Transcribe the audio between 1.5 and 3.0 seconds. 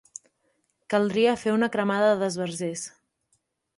una cremada d'esbarzers.